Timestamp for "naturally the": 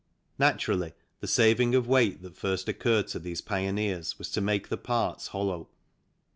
0.39-1.27